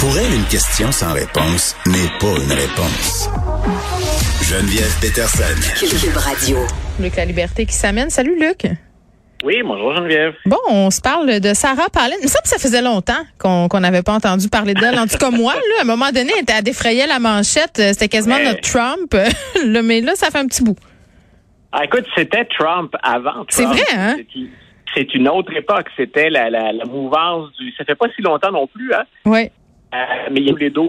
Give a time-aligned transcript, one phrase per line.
[0.00, 3.28] Pour elle, une question sans réponse n'est pas une réponse.
[4.42, 5.44] Geneviève Peterson.
[5.78, 6.58] Cube Radio.
[6.98, 8.08] Luc La Liberté qui s'amène.
[8.10, 8.66] Salut Luc.
[9.44, 10.34] Oui, bonjour Geneviève.
[10.46, 12.14] Bon, on se parle de Sarah Palin.
[12.20, 14.98] Il me semble que ça faisait longtemps qu'on n'avait pas entendu parler d'elle.
[14.98, 17.76] En tout cas, moi, là, à un moment donné, elle, elle défrayait la manchette.
[17.76, 18.44] C'était quasiment Ouais.
[18.44, 19.14] notre Trump.
[19.64, 20.76] Là, mais là, ça fait un petit bout.
[21.72, 23.46] Ah, écoute, c'était Trump avant Trump.
[23.50, 24.16] C'est vrai, hein?
[24.32, 24.48] C'est-
[24.94, 25.86] C'est une autre époque.
[25.96, 27.72] C'était la, la, la mouvance du.
[27.78, 29.04] Ça fait pas si longtemps non plus, hein?
[29.24, 29.48] Oui.
[29.94, 29.96] Euh,
[30.30, 30.88] mais il y a eu les deux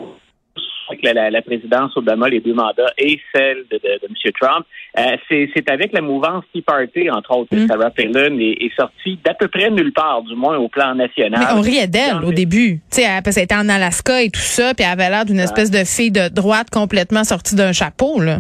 [0.90, 4.32] avec la, la, la présidence Obama, les deux mandats, et celle de, de, de M.
[4.40, 4.66] Trump.
[5.00, 7.68] Euh, c'est avec la mouvance Tea Party, entre autres, que Mm.
[7.68, 11.40] Sarah Palin est, est sortie d'à peu près nulle part, du moins au plan national.
[11.40, 12.82] Mais on riait d'elle au début.
[12.92, 15.24] Tu sais, elle- parce qu'elle était en Alaska et tout ça, puis elle avait l'air
[15.24, 18.40] d'une espèce de fille de droite complètement sortie d'un chapeau, là.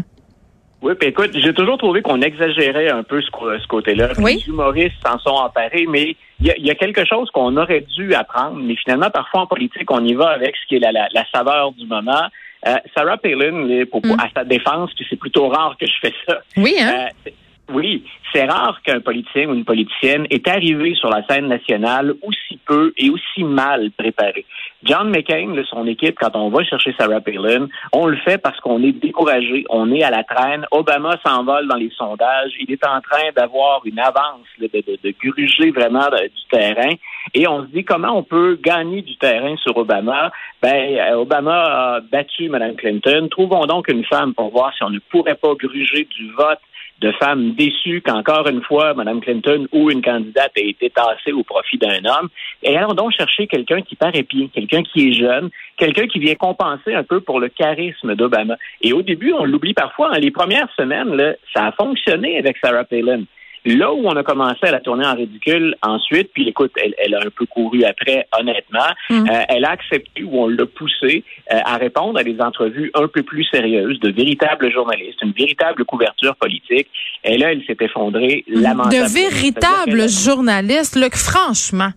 [0.81, 4.09] Oui, puis écoute, j'ai toujours trouvé qu'on exagérait un peu ce, côté-là.
[4.17, 4.35] Oui.
[4.45, 7.55] Les humoristes s'en sont emparés, mais il y a, il y a quelque chose qu'on
[7.57, 8.57] aurait dû apprendre.
[8.61, 11.23] Mais finalement, parfois en politique, on y va avec ce qui est la, la, la
[11.31, 12.23] saveur du moment.
[12.67, 14.19] Euh, Sarah Palin, là, pour, pour- Mm.
[14.21, 16.41] à sa défense, puis c'est plutôt rare que je fais ça.
[16.57, 17.07] Oui, hein?
[17.27, 17.31] Euh,
[17.73, 22.59] oui, c'est rare qu'un politicien ou une politicienne est arrivé sur la scène nationale aussi
[22.65, 24.45] peu et aussi mal préparé.
[24.83, 28.59] John McCain, là, son équipe, quand on va chercher Sarah Palin, on le fait parce
[28.61, 30.65] qu'on est découragé, on est à la traîne.
[30.71, 35.13] Obama s'envole dans les sondages, il est en train d'avoir une avance, de, de, de
[35.21, 36.93] gruger vraiment de- du terrain,
[37.35, 40.31] et on se dit comment on peut gagner du terrain sur Obama?
[40.63, 41.63] Ben, euh, Obama
[41.97, 43.27] a battu Mme Clinton.
[43.29, 46.59] Trouvons donc une femme pour voir si on ne pourrait pas gruger du vote
[47.01, 51.43] de femmes déçues qu'encore une fois, Mme Clinton ou une candidate a été tassée au
[51.43, 52.29] profit d'un homme.
[52.63, 56.35] Et allons donc chercher quelqu'un qui paraît bien, quelqu'un qui est jeune, quelqu'un qui vient
[56.35, 58.55] compenser un peu pour le charisme d'Obama.
[58.81, 62.83] Et au début, on l'oublie parfois, hein, les premières semaines, ça a fonctionné avec Sarah
[62.83, 63.23] Palin.
[63.65, 67.13] Là où on a commencé à la tourner en ridicule ensuite, puis écoute, elle, elle
[67.13, 69.29] a un peu couru après, honnêtement, Mm.
[69.29, 73.07] euh, elle a accepté ou on l'a poussé euh, à répondre à des entrevues un
[73.07, 76.87] peu plus sérieuses, de véritables journalistes, une véritable couverture politique.
[77.23, 79.05] Et là, elle s'est effondrée lamentablement.
[79.05, 81.89] De véritables journalistes, Luc, franchement.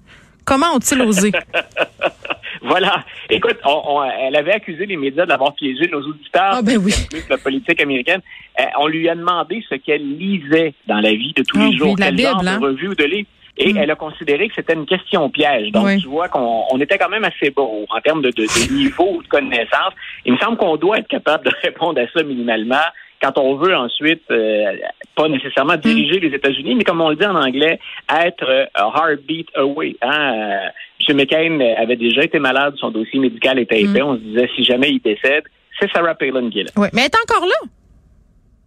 [0.45, 1.33] Comment ont-ils osé?
[2.63, 3.05] Voilà.
[3.31, 6.53] Écoute, on- on- elle avait accusé les médias d'avoir piégé nos auditeurs.
[6.55, 6.93] Ah, ben oui.
[7.29, 8.21] la politique américaine.
[8.61, 11.77] Euh, on lui a demandé ce qu'elle lisait dans la vie de tous Ah les
[11.77, 12.59] jours, de quel genre Bible, hein.
[12.59, 13.29] de revue ou de livre.
[13.57, 13.77] Et Mm.
[13.77, 15.71] elle a considéré que c'était une question piège.
[15.71, 16.01] Donc, Oui.
[16.03, 19.23] tu vois qu'on on était quand même assez beau en termes de, de, de niveau
[19.23, 19.93] de connaissance.
[20.25, 22.83] Il me semble qu'on doit être capable de répondre à ça minimalement
[23.25, 24.77] quand on veut ensuite, euh,
[25.17, 27.79] pas nécessairement diriger les États-Unis, mais comme on le dit en anglais,
[28.11, 29.97] être euh, a heartbeat away.
[30.03, 30.35] Hein?
[30.35, 31.17] Euh, M.
[31.17, 34.03] McCain avait déjà été malade, son dossier médical était épais.
[34.03, 35.45] On se disait, si jamais il décède,
[35.81, 36.71] c'est Sarah Palin qui est là.
[36.77, 37.69] Oui, mais elle est encore là.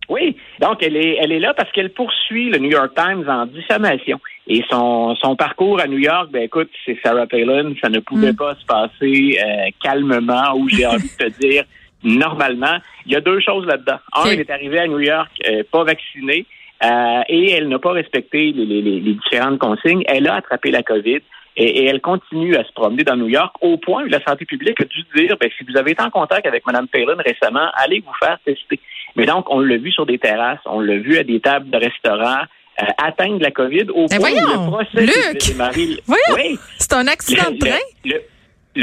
[0.10, 3.46] Oui, donc elle est, elle est là parce qu'elle poursuit le New York Times en
[3.46, 4.20] diffamation.
[4.48, 8.32] Et son, son parcours à New York, ben écoute, c'est Sarah Palin, ça ne pouvait
[8.32, 8.38] Mm.
[8.38, 11.66] pas se passer euh, calmement ou j'ai envie de te dire
[12.04, 12.78] normalement.
[13.06, 14.00] Il y a deux choses là-dedans.
[14.14, 16.46] Un, elle est arrivée à New York euh, pas vaccinée
[16.84, 20.04] euh, et elle n'a pas respecté les, les- les- différentes consignes.
[20.08, 21.20] Elle a attrapé la COVID.
[21.60, 24.46] Et, et elle continue à se promener dans New York au point où la santé
[24.46, 27.68] publique a dû dire, ben, si vous avez été en contact avec Mme Palin récemment,
[27.74, 28.80] allez vous faire tester.
[29.16, 31.78] Mais donc, on l'a vu sur des terrasses, on l'a vu à des tables de
[31.78, 32.44] restaurants
[32.80, 35.16] euh, atteindre la COVID au Mais point où voyons, le procès Luc!
[35.16, 35.88] devait démarrer...
[36.06, 36.36] Voyons.
[36.36, 37.78] Oui, C'est un accident de train.
[38.06, 38.22] le- le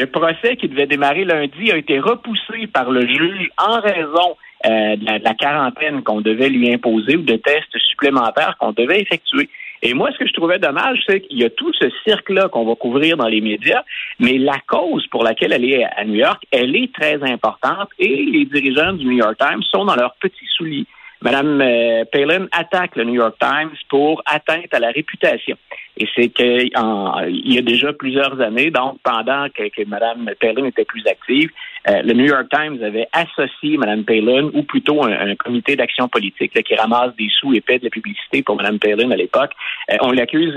[0.06, 5.04] procès qui devait démarrer lundi a été repoussé par le juge en raison euh, de,
[5.04, 9.48] la, de la quarantaine qu'on devait lui imposer ou de tests supplémentaires qu'on devait effectuer.
[9.82, 12.64] Et moi, ce que je trouvais dommage, c'est qu'il y a tout ce cirque-là qu'on
[12.64, 13.82] va couvrir dans les médias,
[14.18, 18.24] mais la cause pour laquelle elle est à New York, elle est très importante et
[18.24, 20.86] les dirigeants du New York Times sont dans leurs petits souliers.
[21.20, 25.56] Madame euh, Palin attaque le New York Times pour atteinte à la réputation.
[25.96, 30.84] Et c'est qu'il y a déjà plusieurs années, donc pendant que, que Mme Palin était
[30.84, 31.50] plus active,
[31.88, 36.08] euh, le New York Times avait associé Mme Palin, ou plutôt un, un comité d'action
[36.08, 39.52] politique là, qui ramasse des sous épais de la publicité pour Mme Palin à l'époque.
[39.92, 40.54] Euh, on l'accuse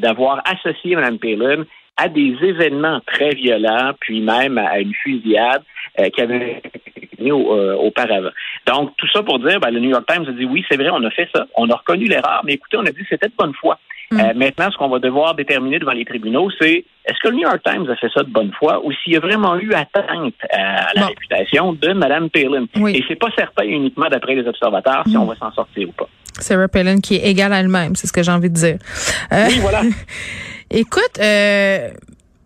[0.00, 1.64] d'avoir associé Mme Palin
[1.96, 5.62] à des événements très violents, puis même à, une fusillade
[5.98, 6.62] euh, qui avait
[7.20, 8.30] euh, auparavant.
[8.66, 10.88] Donc, tout ça pour dire, ben, le New York Times a dit oui, c'est vrai,
[10.90, 11.46] on a fait ça.
[11.56, 13.78] On a reconnu l'erreur, mais écoutez, on a dit c'était de bonne foi.
[14.12, 14.18] Mm.
[14.20, 17.42] Euh, maintenant, ce qu'on va devoir déterminer devant les tribunaux, c'est est-ce que le New
[17.42, 20.34] York Times a fait ça de bonne foi ou s'il y a vraiment eu atteinte
[20.52, 21.06] à la Bon.
[21.08, 22.66] réputation de Mme Palin.
[22.76, 22.96] Oui.
[22.96, 25.20] Et c'est pas certain uniquement d'après les observateurs si Mm.
[25.20, 26.08] on va s'en sortir ou pas.
[26.40, 28.78] Sarah Palin qui est égale à elle-même, c'est ce que j'ai envie de dire.
[29.32, 29.82] Euh, Oui, voilà.
[30.70, 31.88] Écoute, euh,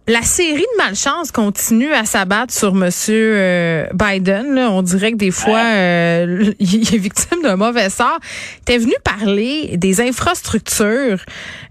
[0.06, 4.58] la série de malchance continue à s'abattre sur Monsieur euh, Biden.
[4.58, 8.18] On dirait que des fois, euh, il est victime d'un mauvais sort.
[8.66, 11.20] T'es venu parler des infrastructures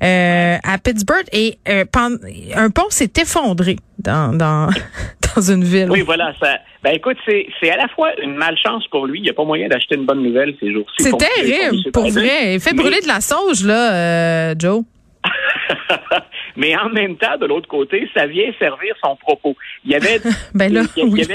[0.04, 4.70] euh, à Pittsburgh et un pont s'est effondré dans, dans,
[5.36, 5.92] dans une ville.
[5.92, 6.34] Oui, voilà.
[6.40, 9.20] Ça, ben écoute, c'est, c'est à la fois une malchance pour lui.
[9.20, 11.04] Il n'y a pas moyen d'acheter une bonne nouvelle ces jours-ci.
[11.04, 12.56] C'est terrible, pour vrai.
[12.56, 14.84] Il fait brûler de la sauge, là, Joe.
[16.56, 19.56] Mais en même temps, de l'autre côté, ça vient servir son propos.
[19.86, 20.20] Il y avait,
[20.54, 21.26] ben là, oui.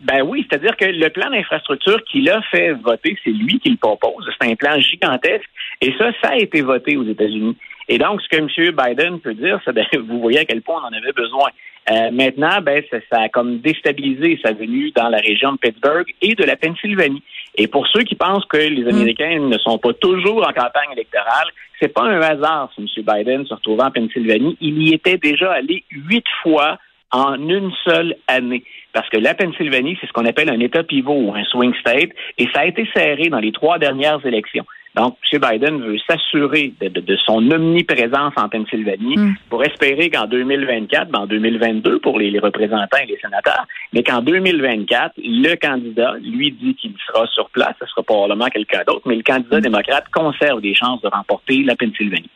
[0.00, 3.76] ben oui, c'est-à-dire que le plan d'infrastructure qu'il a fait voter, c'est lui qui le
[3.76, 4.28] propose.
[4.40, 5.48] C'est un plan gigantesque.
[5.80, 7.56] Et ça, ça a été voté aux États-Unis.
[7.88, 8.48] Et donc, ce que M.
[8.48, 11.50] Biden peut dire, c'est ben, vous voyez à quel point on en avait besoin.
[11.90, 16.06] Euh, maintenant, ben, ça, ça, a comme déstabilisé sa venue dans la région de Pittsburgh
[16.20, 17.22] et de la Pennsylvanie.
[17.54, 18.88] Et pour ceux qui pensent que les mm.
[18.88, 21.48] Américains ne sont pas toujours en campagne électorale,
[21.80, 23.04] c'est pas un hasard si M.
[23.06, 24.56] Biden se retrouve en Pennsylvanie.
[24.60, 26.78] Il y était déjà allé huit fois
[27.12, 28.64] en une seule année.
[28.92, 32.10] Parce que la Pennsylvanie, c'est ce qu'on appelle un État pivot ou un swing state,
[32.38, 34.64] et ça a été serré dans les trois dernières élections.
[34.96, 35.40] Donc, M.
[35.40, 39.34] Biden veut s'assurer de, son omniprésence en Pennsylvanie hmm.
[39.50, 44.22] pour espérer qu'en 2024, ben, en 2022 pour les, représentants et les sénateurs, mais qu'en
[44.22, 47.74] 2024, le candidat, lui, dit qu'il sera sur place.
[47.80, 49.62] Ce sera probablement quelqu'un d'autre, mais le candidat hmm.
[49.62, 52.30] démocrate conserve des chances de remporter la Pennsylvanie.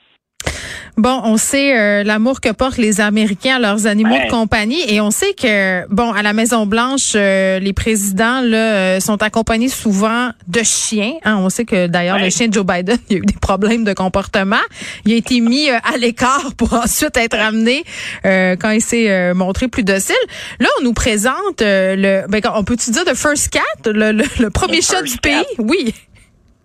[0.97, 5.01] Bon, on sait euh, l'amour que portent les Américains à leurs animaux de compagnie et
[5.01, 9.69] on sait que bon à la Maison Blanche, euh, les présidents là euh, sont accompagnés
[9.69, 11.15] souvent de chiens.
[11.25, 11.37] Hein.
[11.39, 13.93] On sait que d'ailleurs le chien de Joe Biden, il a eu des problèmes de
[13.93, 14.57] comportement.
[15.05, 17.85] Il a été mis à l'écart pour ensuite être amené
[18.25, 20.15] quand il s'est montré plus docile.
[20.59, 25.03] Là, on nous présente le, ben, on peut-tu dire the first cat, le, premier chat
[25.03, 25.95] du pays, oui.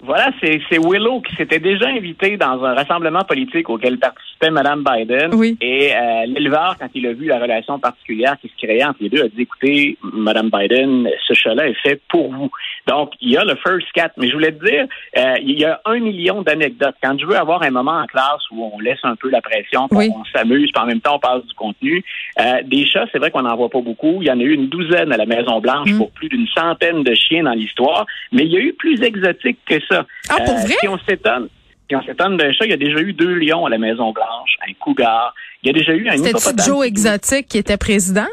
[0.01, 5.33] Voilà, c'est Willow qui s'était déjà invité dans un rassemblement politique auquel participait Mme Biden.
[5.33, 5.57] Oui.
[5.62, 9.09] Et euh, l'éleveur, quand il a vu la relation particulière qui se créait entre les
[9.09, 12.51] deux, a dit écoutez, Mme Biden, ce chat-là est fait pour vous.
[12.87, 14.11] Donc, il y a le first cat.
[14.17, 14.85] Mais je voulais te dire,
[15.17, 16.95] euh, il y a un million d'anecdotes.
[17.01, 19.87] Quand je veux avoir un moment en classe où on laisse un peu la pression,
[19.91, 22.03] on s'amuse, puis en même temps on passe du contenu,
[22.39, 24.19] euh, des chats, c'est vrai qu'on n'en voit pas beaucoup.
[24.21, 25.97] Il y en a eu une douzaine à la Maison Blanche mm.
[25.97, 28.05] pour plus d'une centaine de chiens dans l'histoire.
[28.31, 30.05] Mais il y a eu plus exotique que ça.
[30.29, 30.75] Ah, pour euh, vrai?
[30.79, 31.49] Si on s'étonne,
[31.89, 34.11] si on s'étonne d'un chat, il y a déjà eu deux lions à la Maison
[34.11, 35.33] Blanche, un cougar.
[35.63, 38.27] Il y a déjà eu un C'était Joe Exotique qui était président?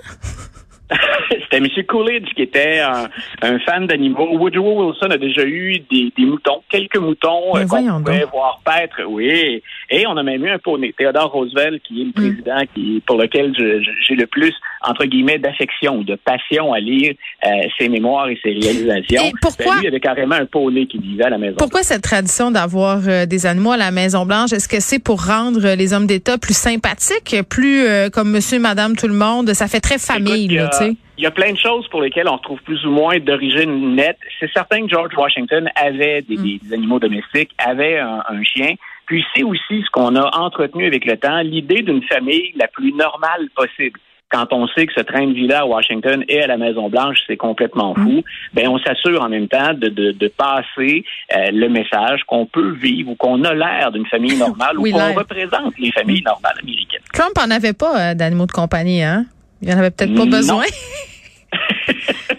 [1.52, 1.86] C'était M.
[1.86, 4.38] Coolidge qui était un, fan d'animaux.
[4.38, 9.62] Woodrow Wilson a déjà eu des, moutons, quelques moutons euh, qu'on pouvait voir paître, oui.
[9.90, 10.94] Et on a même eu un poney.
[10.96, 12.12] Theodore Roosevelt, qui est le mm.
[12.12, 14.54] président qui, pour lequel j'ai le plus,
[14.84, 17.14] entre guillemets, d'affection ou de passion à lire
[17.44, 17.48] euh,
[17.78, 19.22] ses mémoires et ses réalisations.
[19.22, 19.66] Et pourquoi?
[19.66, 22.50] Ben, lui, il avait carrément un poney qui vivait à la Maison Pourquoi cette tradition
[22.50, 24.52] d'avoir euh, des animaux à la Maison-Blanche?
[24.52, 29.08] Est-ce que c'est pour rendre les hommes d'État plus sympathiques, plus comme monsieur, madame, tout
[29.08, 29.52] le monde?
[29.54, 30.96] Ça fait très famille, tu sais.
[31.18, 34.18] Il y a plein de choses pour lesquelles on retrouve plus ou moins d'origine nette.
[34.40, 36.72] C'est certain que George Washington avait des, mm.
[36.72, 38.74] animaux domestiques, avait un, chien.
[39.06, 42.92] Puis c'est aussi ce qu'on a entretenu avec le temps, l'idée d'une famille la plus
[42.92, 44.00] normale possible
[44.32, 47.36] quand on sait que ce train de vie-là à Washington et à la Maison-Blanche, c'est
[47.36, 48.22] complètement fou, mm.
[48.54, 51.04] ben on s'assure en même temps de, de, passer
[51.36, 55.14] euh, le message qu'on peut vivre ou qu'on a l'air d'une famille normale ou qu'on
[55.14, 57.02] représente les familles normales américaines.
[57.12, 59.26] Trump en avait pas euh, d'animaux de compagnie, hein?
[59.60, 60.64] Il n'y en avait peut-être pas besoin.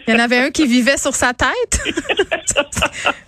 [0.08, 1.80] Il y en avait un qui vivait sur sa tête.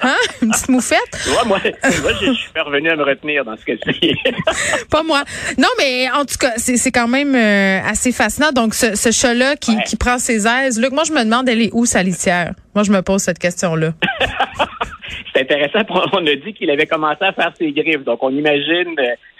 [0.01, 0.15] hein?
[0.41, 0.99] Une petite moufette.
[1.27, 4.13] Ouais, moi, moi je suis revenu à me retenir dans ce cas-ci.
[4.89, 5.23] Pas moi.
[5.57, 8.51] Non, mais en tout cas, c'est quand même euh, assez fascinant.
[8.51, 10.79] Donc, ce, ce chat-là qui, qui, prend ses aises.
[10.79, 12.53] Luc, moi, je me demande, elle est où sa litière?
[12.73, 13.93] Moi, je me pose cette question-là.
[15.33, 15.79] c'est intéressant.
[16.13, 18.03] On a dit qu'il avait commencé à faire ses griffes.
[18.03, 18.95] Donc, on imagine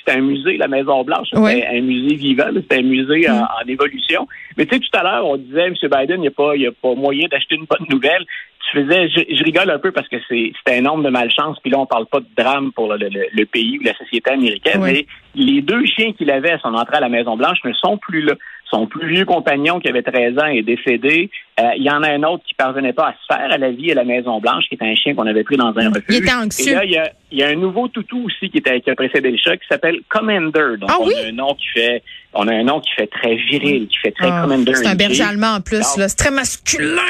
[0.05, 3.69] c'était un musée, la Maison Blanche, c'était un musée vivant, c'était un musée en, mm.
[3.69, 4.27] évolution.
[4.57, 5.73] Mais tu sais, tout à l'heure, on disait, M.
[5.81, 8.25] Biden, il n'y a pas, a pas moyen d'acheter une bonne nouvelle.
[8.71, 11.79] Tu faisais, je, rigole un peu parce que c'est, un nombre de malchance, puis là,
[11.79, 15.85] on parle pas de drame pour le, pays ou la société américaine, mais les deux
[15.85, 18.33] chiens qu'il avait à son entrée à la Maison Blanche ne sont plus là.
[18.69, 21.29] Son plus vieux compagnon, qui avait 13 ans, est décédé.
[21.59, 23.71] Euh, il y en a un autre qui parvenait pas à se faire à la
[23.71, 26.03] vie à la Maison Blanche, qui était un chien qu'on avait pris dans un refuge.
[26.09, 26.71] Il était anxieux.
[26.71, 29.37] Et là, il y a, un nouveau toutou aussi qui, était, qui a précédé le
[29.37, 30.77] chat, qui s'appelle Commander.
[30.79, 32.03] Donc, ah on a un nom qui fait,
[32.33, 34.73] on a un nom qui fait très viril, qui fait très ah, Commander.
[34.73, 37.01] C'est un berger allemand en plus, C'est très masculin.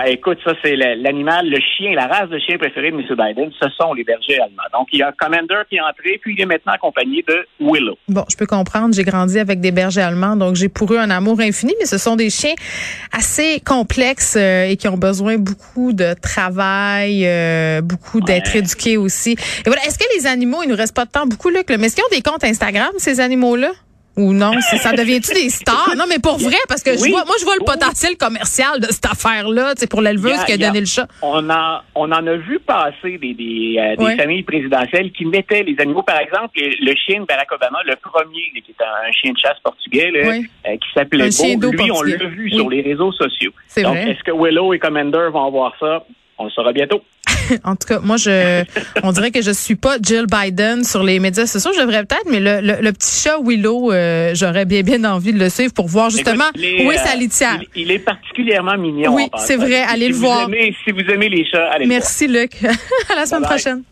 [0.00, 3.02] Ben écoute, ça c'est l'animal, le chien, la race de chien préférée de M.
[3.02, 4.62] Biden, ce sont les bergers allemands.
[4.72, 7.98] Donc il y a Commander qui est entré, puis il est maintenant accompagné de Willow.
[8.08, 11.10] Bon, je peux comprendre, j'ai grandi avec des bergers allemands, donc j'ai pour eux un
[11.10, 12.54] amour infini, mais ce sont des chiens
[13.12, 19.32] assez complexes euh, et qui ont besoin beaucoup de travail, euh, beaucoup d'être éduqués aussi.
[19.32, 21.86] Et voilà, est-ce que les animaux, il nous reste pas de temps beaucoup, Luc, mais
[21.86, 23.72] est-ce qu'ils ont des comptes Instagram, ces animaux-là?
[24.16, 25.94] Ou non, ça devient-tu des stars?
[25.96, 28.86] Non, mais pour vrai, parce que je vois, moi, je vois le potentiel commercial de
[28.86, 31.06] cette affaire-là, c'est pour l'éleveuse qui a, donné le chat.
[31.22, 35.76] On, a, on en a vu passer des, des, euh, familles présidentielles qui mettaient les
[35.78, 36.02] animaux.
[36.02, 39.58] Par exemple, le chien de Barack Obama, le premier, qui est un chien de chasse
[39.62, 43.52] portugais, euh, qui s'appelait Beau, lui, on l'a vu sur les réseaux sociaux.
[43.76, 46.04] Donc, est-ce que Willow et Commander vont voir ça?
[46.38, 47.02] On le saura bientôt.
[47.64, 48.64] en tout cas, moi, je,
[49.02, 51.70] on dirait que je suis pas Jill Biden sur les médias sociaux.
[51.74, 55.38] Je devrais peut-être, mais le, le, petit chat Willow, euh, j'aurais bien, bien envie de
[55.38, 57.60] le suivre pour voir justement où est sa euh, litière.
[57.74, 59.14] Il, est particulièrement mignon.
[59.14, 59.82] Oui, c'est vrai.
[59.88, 60.48] Allez le voir.
[60.84, 62.48] si vous aimez les chats, allez Merci, le voir.
[62.50, 62.76] Merci, Luc.
[63.12, 63.82] à la semaine prochaine.